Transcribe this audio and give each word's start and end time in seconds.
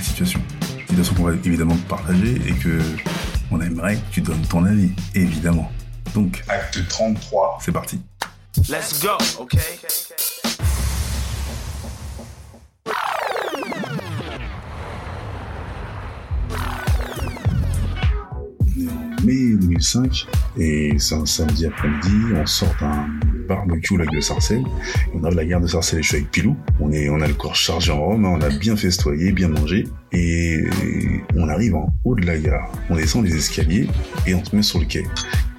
telle 0.00 0.08
situation. 0.08 0.40
Situation 0.88 1.14
qu'on 1.14 1.24
va 1.24 1.32
évidemment 1.32 1.76
partager 1.88 2.34
et 2.46 2.54
que 2.54 2.80
on 3.50 3.60
aimerait 3.60 3.96
que 3.96 4.12
tu 4.12 4.20
donnes 4.20 4.42
ton 4.42 4.64
avis, 4.64 4.90
évidemment. 5.14 5.70
Donc, 6.14 6.42
acte 6.48 6.86
33, 6.88 7.58
c'est 7.60 7.72
parti. 7.72 8.00
Let's 8.68 9.00
go, 9.00 9.16
okay? 9.38 9.58
Mai 19.24 19.54
2005 19.56 20.26
et 20.58 20.94
c'est 20.98 21.14
un 21.14 21.26
samedi 21.26 21.66
après-midi, 21.66 22.34
on 22.34 22.46
sort 22.46 22.74
d'un 22.80 23.06
barbecue 23.48 23.94
au 23.94 23.96
lac 23.96 24.10
de 24.12 24.20
Sarcelles, 24.20 24.64
on 25.14 25.24
à 25.24 25.30
la 25.30 25.44
gare 25.44 25.60
de 25.60 25.66
Sarcelles 25.66 26.00
et 26.00 26.02
je 26.02 26.08
suis 26.08 26.16
avec 26.18 26.30
Pilou, 26.30 26.56
on, 26.80 26.92
est, 26.92 27.08
on 27.08 27.20
a 27.20 27.28
le 27.28 27.34
corps 27.34 27.54
chargé 27.54 27.92
en 27.92 28.04
rhum, 28.04 28.24
hein, 28.24 28.36
on 28.36 28.40
a 28.40 28.48
bien 28.50 28.76
festoyé, 28.76 29.32
bien 29.32 29.48
mangé 29.48 29.86
et 30.12 30.64
on 31.36 31.48
arrive 31.48 31.74
en 31.74 31.92
haut 31.99 31.99
la 32.26 32.38
gare, 32.38 32.70
on 32.88 32.96
descend 32.96 33.24
les 33.24 33.34
escaliers 33.34 33.88
et 34.26 34.34
on 34.34 34.44
se 34.44 34.54
met 34.54 34.62
sur 34.62 34.78
le 34.78 34.86
quai 34.86 35.04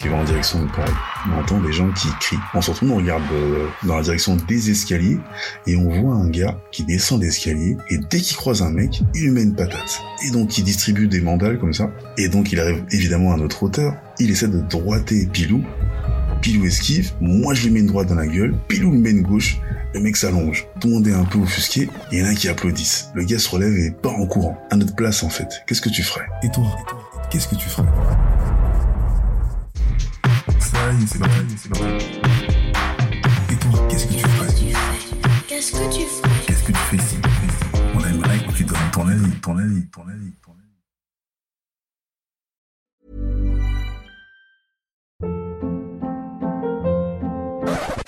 qui 0.00 0.08
va 0.08 0.16
en 0.16 0.24
direction 0.24 0.62
de 0.62 0.70
Paris. 0.70 0.92
On 1.28 1.40
entend 1.40 1.60
des 1.60 1.72
gens 1.72 1.90
qui 1.90 2.08
crient. 2.20 2.38
On 2.54 2.62
se 2.62 2.70
retourne, 2.70 2.92
on 2.92 2.96
regarde 2.96 3.22
euh, 3.32 3.66
dans 3.84 3.96
la 3.96 4.02
direction 4.02 4.36
des 4.36 4.70
escaliers 4.70 5.18
et 5.66 5.76
on 5.76 5.90
voit 5.90 6.14
un 6.14 6.28
gars 6.28 6.60
qui 6.70 6.84
descend 6.84 7.20
l'escalier 7.20 7.76
et 7.90 7.98
dès 8.10 8.20
qu'il 8.20 8.36
croise 8.36 8.62
un 8.62 8.70
mec, 8.70 9.02
il 9.14 9.22
lui 9.24 9.30
met 9.30 9.42
une 9.42 9.54
patate. 9.54 10.00
Et 10.26 10.30
donc 10.30 10.56
il 10.58 10.64
distribue 10.64 11.08
des 11.08 11.20
mandales 11.20 11.58
comme 11.58 11.72
ça. 11.72 11.90
Et 12.16 12.28
donc 12.28 12.52
il 12.52 12.60
arrive 12.60 12.84
évidemment 12.92 13.32
à 13.32 13.36
notre 13.36 13.62
hauteur. 13.64 13.94
Il 14.18 14.30
essaie 14.30 14.48
de 14.48 14.60
droiter 14.60 15.26
Pilou. 15.26 15.64
Pilou 16.40 16.64
esquive. 16.66 17.12
Moi 17.20 17.54
je 17.54 17.64
lui 17.64 17.70
mets 17.72 17.80
une 17.80 17.86
droite 17.86 18.08
dans 18.08 18.14
la 18.14 18.26
gueule. 18.26 18.54
Pilou 18.68 18.92
lui 18.92 18.98
met 18.98 19.10
une 19.10 19.22
gauche. 19.22 19.58
Le 19.94 20.00
mec 20.00 20.16
s'allonge. 20.16 20.66
Tout 20.80 20.88
le 20.88 20.94
monde 20.94 21.06
est 21.08 21.14
un 21.14 21.24
peu 21.24 21.38
offusqué. 21.38 21.88
Il 22.12 22.18
y 22.18 22.22
en 22.22 22.26
a 22.26 22.28
un 22.28 22.34
qui 22.34 22.48
applaudissent. 22.48 23.08
Le 23.14 23.24
gars 23.24 23.38
se 23.38 23.48
relève 23.48 23.74
et 23.74 23.90
part 23.90 24.14
en 24.14 24.26
courant. 24.26 24.58
À 24.70 24.76
notre 24.76 24.94
place 24.94 25.22
en 25.22 25.30
fait. 25.30 25.48
Qu'est-ce 25.66 25.80
que 25.80 25.88
tu 25.88 26.02
ferais? 26.02 26.26
Et 26.42 26.50
toi? 26.50 26.64
Qu'est-ce 27.30 27.48
que 27.48 27.56
tu 27.56 27.68
ferais? 27.68 27.88
Ça 30.60 30.92
y 30.92 31.02
est, 31.02 31.06
c'est 31.06 31.18
parti, 31.18 31.56
c'est 31.56 31.68
parti. 31.70 32.06
Et 33.50 33.56
toi, 33.56 33.86
qu'est-ce 33.88 34.06
que 34.06 34.12
tu 34.14 34.18
ferais? 34.20 34.48
Qu'est-ce 35.48 35.72
que 35.72 35.92
tu 35.92 36.00
ferais? 36.02 36.30
Qu'est-ce 36.46 36.62
que 36.62 36.72
tu 36.72 36.78
fais 36.78 36.96
ici? 36.96 37.16
On 37.94 38.00
aimerait 38.00 38.38
que 38.46 38.52
tu 38.52 38.64
donnes 38.64 38.78
ton 38.92 39.06
avis, 39.08 39.30
ton 39.42 39.56
avis, 39.58 39.86
ton 39.86 40.02
avis, 40.02 40.32
ton 40.42 40.47
avis. 40.47 40.47